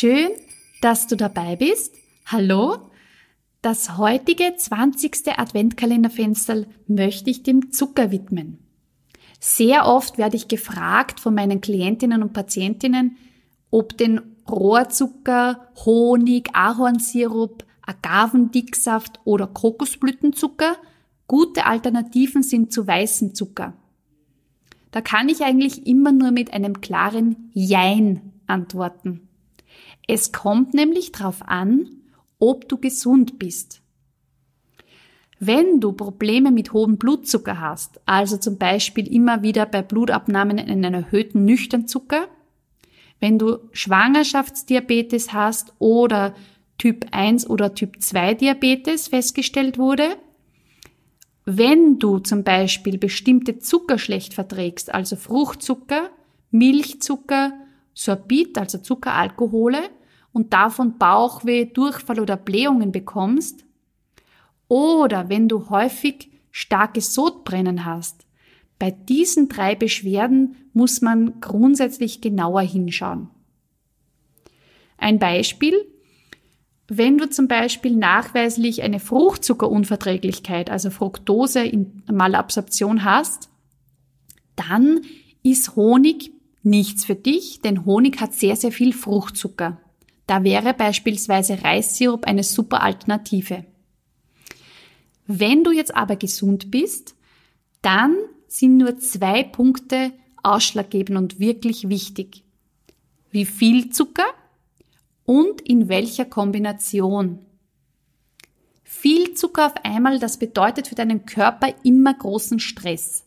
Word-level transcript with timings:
Schön, 0.00 0.30
dass 0.80 1.08
du 1.08 1.16
dabei 1.16 1.56
bist. 1.56 1.92
Hallo. 2.26 2.76
Das 3.62 3.98
heutige 3.98 4.54
20. 4.56 5.36
Adventkalenderfenster 5.36 6.66
möchte 6.86 7.30
ich 7.30 7.42
dem 7.42 7.72
Zucker 7.72 8.12
widmen. 8.12 8.58
Sehr 9.40 9.88
oft 9.88 10.16
werde 10.16 10.36
ich 10.36 10.46
gefragt 10.46 11.18
von 11.18 11.34
meinen 11.34 11.60
Klientinnen 11.60 12.22
und 12.22 12.32
Patientinnen, 12.32 13.16
ob 13.72 13.98
den 13.98 14.20
Rohrzucker, 14.48 15.66
Honig, 15.84 16.50
Ahornsirup, 16.52 17.64
Agavendicksaft 17.82 19.18
oder 19.24 19.48
Kokosblütenzucker 19.48 20.76
gute 21.26 21.66
Alternativen 21.66 22.44
sind 22.44 22.72
zu 22.72 22.86
weißem 22.86 23.34
Zucker. 23.34 23.72
Da 24.92 25.00
kann 25.00 25.28
ich 25.28 25.42
eigentlich 25.42 25.88
immer 25.88 26.12
nur 26.12 26.30
mit 26.30 26.52
einem 26.52 26.80
klaren 26.82 27.50
Jein 27.52 28.30
antworten. 28.46 29.27
Es 30.06 30.32
kommt 30.32 30.74
nämlich 30.74 31.12
darauf 31.12 31.42
an, 31.46 31.88
ob 32.38 32.68
du 32.68 32.78
gesund 32.78 33.38
bist. 33.38 33.82
Wenn 35.40 35.80
du 35.80 35.92
Probleme 35.92 36.50
mit 36.50 36.72
hohem 36.72 36.98
Blutzucker 36.98 37.60
hast, 37.60 38.00
also 38.06 38.38
zum 38.38 38.58
Beispiel 38.58 39.06
immer 39.06 39.42
wieder 39.42 39.66
bei 39.66 39.82
Blutabnahmen 39.82 40.58
einen 40.58 40.94
erhöhten 40.94 41.44
Nüchternzucker, 41.44 42.26
wenn 43.20 43.38
du 43.38 43.58
Schwangerschaftsdiabetes 43.72 45.32
hast 45.32 45.74
oder 45.78 46.34
Typ 46.76 47.06
1 47.10 47.48
oder 47.50 47.74
Typ 47.74 48.00
2 48.00 48.34
Diabetes 48.34 49.08
festgestellt 49.08 49.78
wurde, 49.78 50.16
wenn 51.44 51.98
du 51.98 52.18
zum 52.18 52.44
Beispiel 52.44 52.98
bestimmte 52.98 53.58
Zucker 53.58 53.98
schlecht 53.98 54.34
verträgst, 54.34 54.92
also 54.92 55.16
Fruchtzucker, 55.16 56.10
Milchzucker, 56.50 57.52
Sorbit, 57.98 58.56
also 58.58 58.78
Zuckeralkohole, 58.78 59.90
und 60.32 60.52
davon 60.52 60.98
Bauchweh, 60.98 61.64
Durchfall 61.64 62.20
oder 62.20 62.36
Blähungen 62.36 62.92
bekommst, 62.92 63.64
oder 64.68 65.28
wenn 65.28 65.48
du 65.48 65.68
häufig 65.68 66.30
starkes 66.52 67.12
Sodbrennen 67.12 67.84
hast, 67.84 68.24
bei 68.78 68.92
diesen 68.92 69.48
drei 69.48 69.74
Beschwerden 69.74 70.54
muss 70.72 71.00
man 71.00 71.40
grundsätzlich 71.40 72.20
genauer 72.20 72.60
hinschauen. 72.60 73.30
Ein 74.96 75.18
Beispiel, 75.18 75.74
wenn 76.86 77.18
du 77.18 77.28
zum 77.28 77.48
Beispiel 77.48 77.96
nachweislich 77.96 78.82
eine 78.82 79.00
Fruchtzuckerunverträglichkeit, 79.00 80.70
also 80.70 80.90
Fructose 80.90 81.64
in 81.64 82.04
Malabsorption 82.10 83.02
hast, 83.02 83.48
dann 84.54 85.00
ist 85.42 85.74
Honig 85.74 86.37
nichts 86.62 87.04
für 87.04 87.14
dich, 87.14 87.60
denn 87.60 87.84
Honig 87.84 88.20
hat 88.20 88.34
sehr, 88.34 88.56
sehr 88.56 88.72
viel 88.72 88.92
Fruchtzucker. 88.92 89.80
Da 90.26 90.44
wäre 90.44 90.74
beispielsweise 90.74 91.62
Reissirup 91.62 92.26
eine 92.26 92.44
super 92.44 92.82
Alternative. 92.82 93.64
Wenn 95.26 95.64
du 95.64 95.72
jetzt 95.72 95.94
aber 95.94 96.16
gesund 96.16 96.70
bist, 96.70 97.14
dann 97.82 98.16
sind 98.46 98.78
nur 98.78 98.98
zwei 98.98 99.42
Punkte 99.42 100.12
ausschlaggebend 100.42 101.18
und 101.18 101.40
wirklich 101.40 101.88
wichtig. 101.88 102.44
Wie 103.30 103.44
viel 103.44 103.90
Zucker 103.90 104.26
und 105.24 105.60
in 105.60 105.88
welcher 105.88 106.24
Kombination. 106.24 107.40
Viel 108.82 109.34
Zucker 109.34 109.66
auf 109.66 109.74
einmal, 109.84 110.18
das 110.18 110.38
bedeutet 110.38 110.88
für 110.88 110.94
deinen 110.94 111.26
Körper 111.26 111.74
immer 111.84 112.14
großen 112.14 112.58
Stress. 112.58 113.24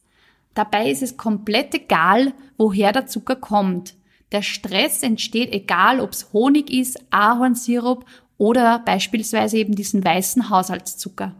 Dabei 0.53 0.89
ist 0.89 1.01
es 1.01 1.17
komplett 1.17 1.73
egal, 1.73 2.33
woher 2.57 2.91
der 2.91 3.07
Zucker 3.07 3.35
kommt. 3.35 3.95
Der 4.31 4.41
Stress 4.41 5.03
entsteht 5.03 5.53
egal, 5.53 5.99
ob 5.99 6.11
es 6.11 6.33
Honig 6.33 6.71
ist, 6.71 6.99
Ahornsirup 7.09 8.05
oder 8.37 8.79
beispielsweise 8.79 9.57
eben 9.57 9.75
diesen 9.75 10.03
weißen 10.03 10.49
Haushaltszucker. 10.49 11.35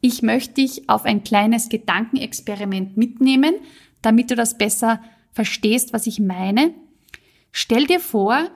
Ich 0.00 0.22
möchte 0.22 0.54
dich 0.54 0.88
auf 0.88 1.04
ein 1.04 1.24
kleines 1.24 1.68
Gedankenexperiment 1.68 2.96
mitnehmen, 2.96 3.54
damit 4.02 4.30
du 4.30 4.36
das 4.36 4.56
besser 4.56 5.00
verstehst, 5.32 5.92
was 5.92 6.06
ich 6.06 6.18
meine. 6.18 6.74
Stell 7.52 7.86
dir 7.86 8.00
vor, 8.00 8.50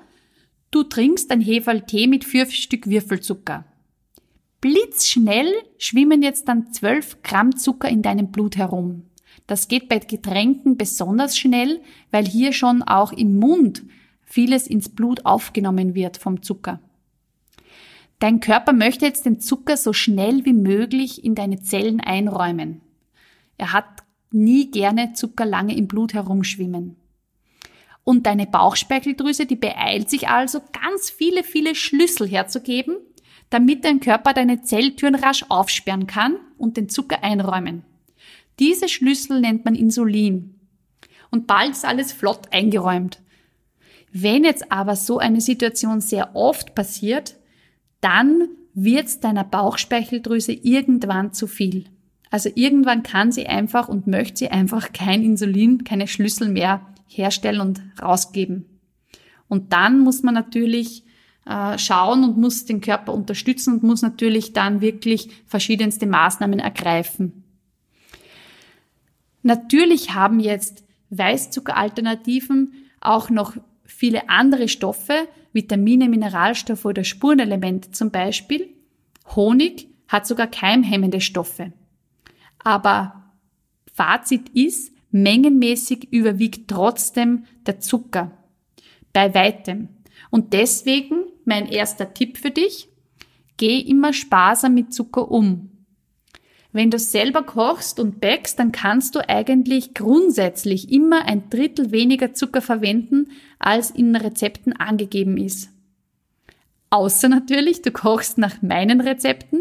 du 0.70 0.82
trinkst 0.84 1.30
ein 1.30 1.40
Heferl-Tee 1.40 2.06
mit 2.06 2.24
vier 2.24 2.46
Stück 2.46 2.88
Würfelzucker. 2.88 3.64
Blitzschnell 4.60 5.52
schwimmen 5.76 6.22
jetzt 6.22 6.48
dann 6.48 6.72
zwölf 6.72 7.22
Gramm 7.22 7.56
Zucker 7.56 7.88
in 7.88 8.00
deinem 8.00 8.30
Blut 8.30 8.56
herum. 8.56 9.04
Das 9.46 9.68
geht 9.68 9.88
bei 9.88 9.98
Getränken 9.98 10.76
besonders 10.76 11.36
schnell, 11.36 11.80
weil 12.10 12.26
hier 12.26 12.52
schon 12.52 12.82
auch 12.82 13.12
im 13.12 13.38
Mund 13.38 13.82
vieles 14.22 14.66
ins 14.66 14.88
Blut 14.88 15.26
aufgenommen 15.26 15.94
wird 15.94 16.16
vom 16.16 16.42
Zucker. 16.42 16.80
Dein 18.18 18.40
Körper 18.40 18.72
möchte 18.72 19.04
jetzt 19.04 19.26
den 19.26 19.40
Zucker 19.40 19.76
so 19.76 19.92
schnell 19.92 20.44
wie 20.44 20.52
möglich 20.52 21.24
in 21.24 21.34
deine 21.34 21.60
Zellen 21.60 22.00
einräumen. 22.00 22.80
Er 23.58 23.72
hat 23.72 24.02
nie 24.30 24.70
gerne 24.70 25.12
Zucker 25.12 25.44
lange 25.44 25.76
im 25.76 25.86
Blut 25.86 26.14
herumschwimmen. 26.14 26.96
Und 28.02 28.26
deine 28.26 28.46
Bauchspeicheldrüse, 28.46 29.46
die 29.46 29.56
beeilt 29.56 30.10
sich 30.10 30.28
also, 30.28 30.60
ganz 30.72 31.10
viele, 31.10 31.42
viele 31.42 31.74
Schlüssel 31.74 32.28
herzugeben, 32.28 32.96
damit 33.50 33.84
dein 33.84 34.00
Körper 34.00 34.32
deine 34.32 34.62
Zelltüren 34.62 35.14
rasch 35.14 35.44
aufsperren 35.48 36.06
kann 36.06 36.36
und 36.58 36.76
den 36.76 36.88
Zucker 36.88 37.22
einräumen. 37.22 37.84
Diese 38.58 38.88
Schlüssel 38.88 39.40
nennt 39.40 39.64
man 39.64 39.74
Insulin. 39.74 40.54
Und 41.30 41.46
bald 41.46 41.72
ist 41.72 41.84
alles 41.84 42.12
flott 42.12 42.52
eingeräumt. 42.52 43.20
Wenn 44.12 44.44
jetzt 44.44 44.70
aber 44.70 44.94
so 44.94 45.18
eine 45.18 45.40
Situation 45.40 46.00
sehr 46.00 46.36
oft 46.36 46.74
passiert, 46.74 47.36
dann 48.00 48.48
wird 48.74 49.24
deiner 49.24 49.44
Bauchspeicheldrüse 49.44 50.52
irgendwann 50.52 51.32
zu 51.32 51.46
viel. 51.46 51.86
Also 52.30 52.50
irgendwann 52.54 53.02
kann 53.02 53.32
sie 53.32 53.46
einfach 53.46 53.88
und 53.88 54.06
möchte 54.06 54.38
sie 54.38 54.48
einfach 54.48 54.92
kein 54.92 55.22
Insulin, 55.22 55.84
keine 55.84 56.08
Schlüssel 56.08 56.48
mehr 56.48 56.80
herstellen 57.06 57.60
und 57.60 57.82
rausgeben. 58.02 58.64
Und 59.48 59.72
dann 59.72 60.00
muss 60.00 60.22
man 60.22 60.34
natürlich 60.34 61.04
äh, 61.46 61.78
schauen 61.78 62.24
und 62.24 62.36
muss 62.36 62.64
den 62.64 62.80
Körper 62.80 63.14
unterstützen 63.14 63.74
und 63.74 63.82
muss 63.84 64.02
natürlich 64.02 64.52
dann 64.52 64.80
wirklich 64.80 65.28
verschiedenste 65.46 66.06
Maßnahmen 66.06 66.58
ergreifen. 66.58 67.43
Natürlich 69.44 70.14
haben 70.14 70.40
jetzt 70.40 70.84
Weißzuckeralternativen 71.10 72.72
auch 73.00 73.28
noch 73.28 73.56
viele 73.84 74.30
andere 74.30 74.68
Stoffe, 74.68 75.28
Vitamine, 75.52 76.08
Mineralstoffe 76.08 76.86
oder 76.86 77.04
Spurenelemente 77.04 77.90
zum 77.90 78.10
Beispiel. 78.10 78.70
Honig 79.36 79.88
hat 80.08 80.26
sogar 80.26 80.46
keimhemmende 80.46 81.20
Stoffe. 81.20 81.74
Aber 82.58 83.32
Fazit 83.92 84.48
ist, 84.48 84.92
mengenmäßig 85.10 86.10
überwiegt 86.10 86.68
trotzdem 86.68 87.44
der 87.66 87.80
Zucker. 87.80 88.32
Bei 89.12 89.34
weitem. 89.34 89.88
Und 90.30 90.54
deswegen 90.54 91.26
mein 91.44 91.66
erster 91.68 92.14
Tipp 92.14 92.38
für 92.38 92.50
dich, 92.50 92.88
geh 93.58 93.78
immer 93.78 94.14
sparsam 94.14 94.72
mit 94.72 94.94
Zucker 94.94 95.30
um. 95.30 95.70
Wenn 96.74 96.90
du 96.90 96.98
selber 96.98 97.44
kochst 97.44 98.00
und 98.00 98.20
backst, 98.20 98.58
dann 98.58 98.72
kannst 98.72 99.14
du 99.14 99.20
eigentlich 99.28 99.94
grundsätzlich 99.94 100.90
immer 100.90 101.24
ein 101.24 101.48
Drittel 101.48 101.92
weniger 101.92 102.34
Zucker 102.34 102.60
verwenden, 102.60 103.28
als 103.60 103.92
in 103.92 104.16
Rezepten 104.16 104.72
angegeben 104.72 105.36
ist. 105.36 105.70
Außer 106.90 107.28
natürlich, 107.28 107.82
du 107.82 107.92
kochst 107.92 108.38
nach 108.38 108.60
meinen 108.60 109.00
Rezepten, 109.00 109.60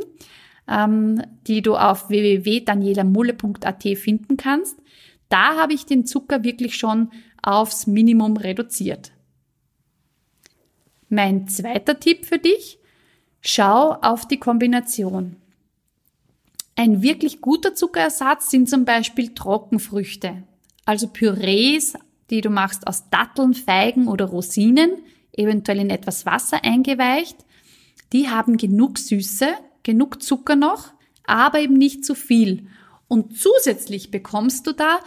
ähm, 0.68 1.22
die 1.46 1.62
du 1.62 1.76
auf 1.76 2.10
www.danielamulle.at 2.10 3.84
finden 3.96 4.36
kannst. 4.36 4.80
Da 5.30 5.56
habe 5.56 5.74
ich 5.74 5.86
den 5.86 6.08
Zucker 6.08 6.44
wirklich 6.44 6.78
schon 6.78 7.12
aufs 7.44 7.86
Minimum 7.86 8.38
reduziert. 8.38 9.12
Mein 11.10 11.48
zweiter 11.48 12.00
Tipp 12.00 12.26
für 12.26 12.40
dich, 12.40 12.80
schau 13.40 13.92
auf 14.02 14.28
die 14.28 14.40
Kombination. 14.40 15.36
Ein 16.76 17.02
wirklich 17.02 17.42
guter 17.42 17.76
Zuckerersatz 17.76 18.50
sind 18.50 18.68
zum 18.70 18.86
Beispiel 18.86 19.34
Trockenfrüchte, 19.34 20.44
also 20.86 21.08
Pürees, 21.08 21.94
die 22.30 22.42
du 22.42 22.50
machst 22.50 22.88
aus 22.88 23.10
Datteln, 23.10 23.54
Feigen 23.54 24.08
oder 24.08 24.26
Rosinen, 24.26 24.92
eventuell 25.34 25.80
in 25.80 25.90
etwas 25.90 26.26
Wasser 26.26 26.64
eingeweicht. 26.64 27.38
Die 28.12 28.30
haben 28.30 28.58
genug 28.58 28.98
Süße, 28.98 29.48
genug 29.84 30.24
Zucker 30.24 30.56
noch, 30.56 30.94
aber 31.26 31.60
eben 31.60 31.76
nicht 31.76 32.06
zu 32.06 32.16
viel. 32.16 32.68
Und 33.08 33.38
zusätzlich 33.38 34.10
bekommst 34.10 34.66
du 34.66 34.74
da 34.74 35.00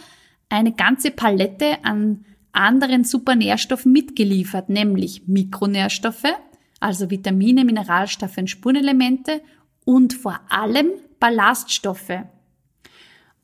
eine 0.49 0.71
ganze 0.71 1.11
Palette 1.11 1.83
an 1.83 2.25
anderen 2.53 3.03
Supernährstoffen 3.03 3.91
mitgeliefert, 3.91 4.69
nämlich 4.69 5.27
Mikronährstoffe, 5.27 6.33
also 6.79 7.09
Vitamine, 7.09 7.65
Mineralstoffe 7.65 8.37
und 8.37 8.49
Spurenelemente 8.49 9.41
und 9.83 10.13
vor 10.13 10.39
allem 10.49 10.91
Ballaststoffe. 11.19 12.23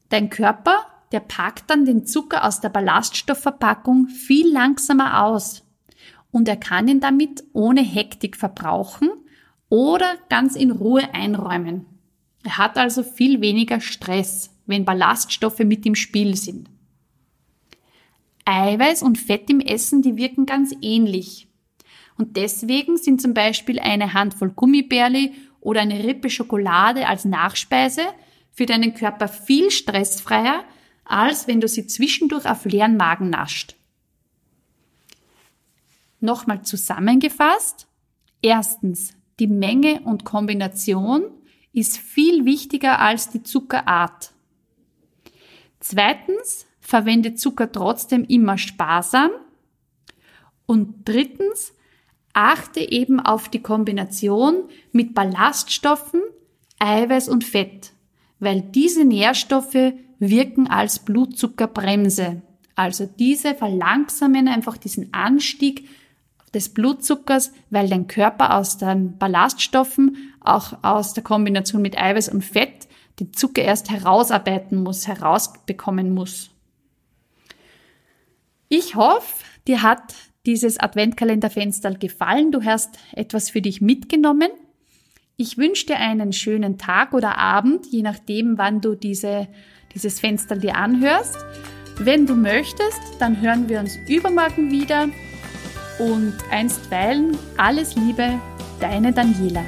Dein 0.09 0.29
Körper, 0.29 0.85
der 1.11 1.21
packt 1.21 1.69
dann 1.69 1.85
den 1.85 2.05
Zucker 2.05 2.45
aus 2.45 2.61
der 2.61 2.69
Ballaststoffverpackung 2.69 4.07
viel 4.07 4.51
langsamer 4.51 5.23
aus 5.23 5.63
und 6.31 6.47
er 6.47 6.57
kann 6.57 6.87
ihn 6.87 6.99
damit 6.99 7.43
ohne 7.53 7.81
Hektik 7.81 8.35
verbrauchen 8.35 9.09
oder 9.69 10.15
ganz 10.29 10.55
in 10.55 10.71
Ruhe 10.71 11.13
einräumen. 11.13 11.85
Er 12.43 12.57
hat 12.57 12.77
also 12.77 13.03
viel 13.03 13.41
weniger 13.41 13.79
Stress, 13.79 14.51
wenn 14.65 14.85
Ballaststoffe 14.85 15.59
mit 15.59 15.85
im 15.85 15.95
Spiel 15.95 16.35
sind. 16.35 16.69
Eiweiß 18.45 19.03
und 19.03 19.17
Fett 19.17 19.49
im 19.49 19.61
Essen, 19.61 20.01
die 20.01 20.17
wirken 20.17 20.45
ganz 20.45 20.75
ähnlich. 20.81 21.47
Und 22.17 22.35
deswegen 22.37 22.97
sind 22.97 23.21
zum 23.21 23.33
Beispiel 23.33 23.79
eine 23.79 24.13
Handvoll 24.13 24.51
Gummibärli 24.51 25.33
oder 25.63 25.81
eine 25.81 26.03
Rippe 26.03 26.29
Schokolade 26.29 27.07
als 27.07 27.25
Nachspeise 27.25 28.03
für 28.51 28.65
deinen 28.65 28.93
Körper 28.93 29.27
viel 29.27 29.71
stressfreier, 29.71 30.63
als 31.05 31.47
wenn 31.47 31.61
du 31.61 31.67
sie 31.67 31.87
zwischendurch 31.87 32.45
auf 32.45 32.65
leeren 32.65 32.97
Magen 32.97 33.29
nascht. 33.29 33.75
Nochmal 36.19 36.61
zusammengefasst. 36.63 37.87
Erstens, 38.41 39.13
die 39.39 39.47
Menge 39.47 40.01
und 40.01 40.23
Kombination 40.25 41.23
ist 41.73 41.97
viel 41.97 42.45
wichtiger 42.45 42.99
als 42.99 43.29
die 43.29 43.43
Zuckerart. 43.43 44.31
Zweitens, 45.79 46.65
verwende 46.79 47.35
Zucker 47.35 47.71
trotzdem 47.71 48.23
immer 48.25 48.57
sparsam. 48.57 49.31
Und 50.65 51.03
drittens, 51.05 51.73
achte 52.33 52.79
eben 52.79 53.19
auf 53.19 53.49
die 53.49 53.61
Kombination 53.61 54.63
mit 54.91 55.13
Ballaststoffen, 55.13 56.21
Eiweiß 56.79 57.29
und 57.29 57.43
Fett, 57.43 57.93
weil 58.39 58.61
diese 58.61 59.05
Nährstoffe 59.05 59.93
wirken 60.19 60.67
als 60.67 60.99
Blutzuckerbremse. 60.99 62.41
Also 62.75 63.05
diese 63.05 63.53
verlangsamen 63.53 64.47
einfach 64.47 64.77
diesen 64.77 65.13
Anstieg 65.13 65.87
des 66.53 66.69
Blutzuckers, 66.69 67.51
weil 67.69 67.89
dein 67.89 68.07
Körper 68.07 68.57
aus 68.57 68.77
den 68.77 69.17
Ballaststoffen, 69.17 70.33
auch 70.39 70.83
aus 70.83 71.13
der 71.13 71.23
Kombination 71.23 71.81
mit 71.81 71.97
Eiweiß 71.97 72.29
und 72.29 72.43
Fett, 72.43 72.87
den 73.19 73.33
Zucker 73.33 73.61
erst 73.61 73.89
herausarbeiten 73.89 74.81
muss, 74.81 75.07
herausbekommen 75.07 76.13
muss. 76.13 76.49
Ich 78.69 78.95
hoffe, 78.95 79.43
dir 79.67 79.83
hat 79.83 80.15
dieses 80.45 80.79
Adventkalenderfenster 80.79 81.95
gefallen. 81.95 82.51
Du 82.51 82.63
hast 82.63 82.97
etwas 83.13 83.49
für 83.49 83.61
dich 83.61 83.81
mitgenommen. 83.81 84.49
Ich 85.37 85.57
wünsche 85.57 85.87
dir 85.87 85.97
einen 85.97 86.33
schönen 86.33 86.77
Tag 86.77 87.13
oder 87.13 87.37
Abend, 87.37 87.87
je 87.87 88.01
nachdem, 88.01 88.57
wann 88.57 88.81
du 88.81 88.95
diese, 88.95 89.47
dieses 89.93 90.19
Fenster 90.19 90.55
dir 90.55 90.75
anhörst. 90.75 91.37
Wenn 91.97 92.25
du 92.25 92.35
möchtest, 92.35 93.01
dann 93.19 93.41
hören 93.41 93.69
wir 93.69 93.79
uns 93.79 93.97
übermorgen 94.07 94.71
wieder. 94.71 95.09
Und 95.99 96.33
einstweilen 96.51 97.37
alles 97.57 97.95
Liebe, 97.95 98.39
deine 98.79 99.13
Daniela. 99.13 99.63